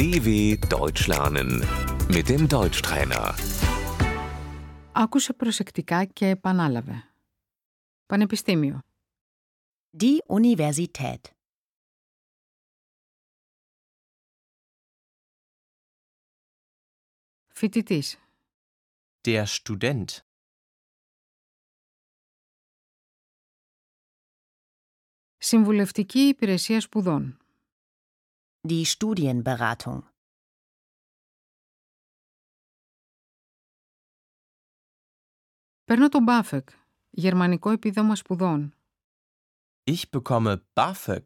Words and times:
DW 0.00 0.56
Deutsch 0.68 1.06
lernen 1.08 1.50
mit 2.14 2.28
dem 2.28 2.48
Deutschtrainer. 2.48 3.34
Άκουσε 4.92 5.32
προσεκτικά 5.32 6.04
και 6.04 6.26
επανάλαβε. 6.28 7.12
Πανεπιστήμιο. 8.06 8.80
Die 9.98 10.18
Universität. 10.26 11.20
Φοιτητής. 17.48 18.18
Der 19.20 19.44
Student. 19.46 20.04
Συμβουλευτική 25.38 26.20
υπηρεσία 26.20 26.80
σπουδών. 26.80 27.39
Die 28.68 28.84
Studienberatung. 28.84 30.02
Παίρνω 35.84 36.08
τον 36.08 36.24
BAföG, 36.28 36.64
Γερμανικό 37.10 37.70
Επίδομα 37.70 38.14
Σπουδών. 38.14 38.74
Ich 39.84 40.02
bekomme 40.10 40.56
BAföG. 40.72 41.22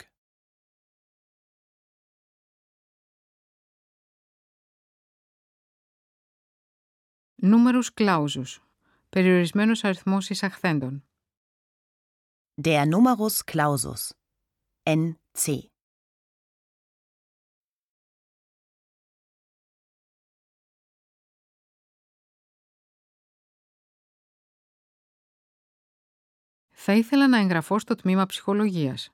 Νούμερους 7.34 7.92
κλάουζους. 7.92 8.62
Περιορισμένος 9.08 9.84
αριθμός 9.84 10.30
εισαχθέντων. 10.30 11.04
Der 12.62 12.88
Numerus 12.88 13.38
Clausus. 13.52 14.10
NC. 14.82 15.73
Θα 26.83 26.93
ήθελα 26.93 27.27
να 27.27 27.37
εγγραφώ 27.37 27.79
στο 27.79 27.95
τμήμα 27.95 28.25
ψυχολογίας. 28.25 29.09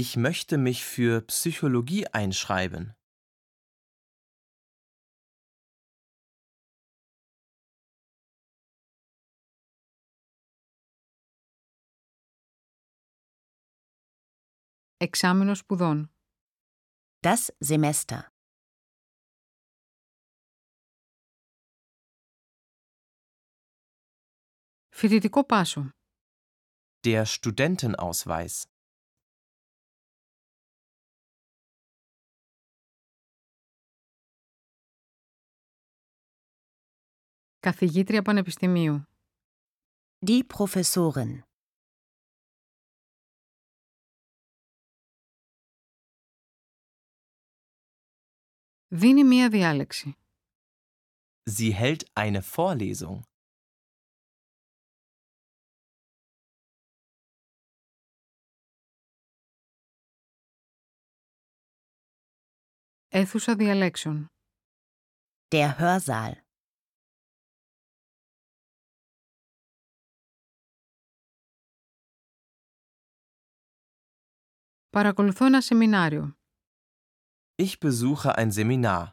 Ich 0.00 0.16
möchte 0.16 0.56
mich 0.56 0.84
für 0.84 1.24
Psychologie 1.26 2.04
einschreiben. 2.10 2.94
Εξάμεινο 14.96 15.54
σπουδών. 15.54 16.12
Das 17.20 17.48
Semester. 17.68 18.20
Φοιτητικό 24.88 25.44
πάσο. 25.44 25.88
Der 27.04 27.26
Studentenausweis. 27.26 28.64
Καθηγήτρια 37.58 38.22
πανεπιστημίου. 38.22 39.04
Die 40.26 40.42
Professorin. 40.56 41.42
Δίνει 48.88 49.24
μία 49.24 49.48
διάλεξη. 49.48 50.16
Sie 51.50 51.74
hält 51.74 52.04
eine 52.14 52.42
Vorlesung. 52.42 53.27
Αίθουσα 63.08 63.56
διαλέξεων. 63.56 64.26
Der 65.48 65.70
Hörsaal. 65.78 66.32
Παρακολουθώ 74.90 75.44
ένα 75.46 75.60
σεμινάριο. 75.60 76.36
Ich 77.56 77.78
besuche 77.78 78.34
ein 78.36 78.50
Seminar. 78.52 79.06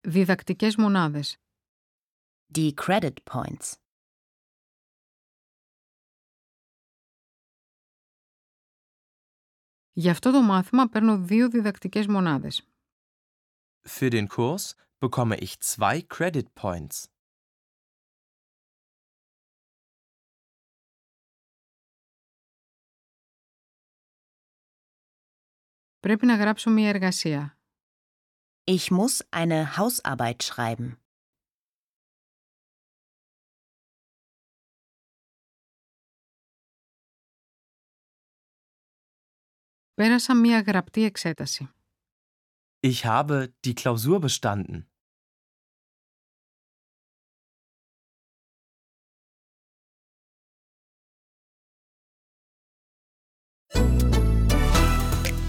Διδακτικές 0.00 0.76
μονάδες. 0.76 1.36
Die 2.54 2.72
Credit 2.74 3.14
Points. 3.24 3.79
Για 9.92 10.10
αυτό 10.10 10.30
το 10.30 10.42
μάθημα 10.42 10.88
παίρνω 10.88 11.18
δύο 11.18 11.48
διδακτικές 11.48 12.06
μονάδες. 12.06 12.68
Für 13.88 14.10
den 14.10 14.26
Kurs 14.26 14.74
bekomme 14.98 15.36
ich 15.36 15.52
zwei 15.60 16.00
Credit 16.16 16.46
Points. 16.62 17.04
Πρέπει 26.00 26.26
να 26.26 26.36
γράψω 26.36 26.70
μία 26.70 26.88
εργασία. 26.88 27.58
Ich 28.64 28.90
muss 28.90 29.20
eine 29.30 29.76
Hausarbeit 29.76 30.42
schreiben. 30.42 30.99
Πέρασα 39.94 40.34
μία 40.34 40.60
γραπτή 40.60 41.04
εξέταση. 41.04 41.70
Ich 42.80 43.04
habe 43.04 43.54
die 43.64 43.74
Klausur 43.74 44.20
bestanden. 44.20 44.88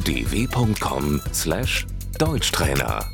dw.com/deutschtrainer 0.05 3.05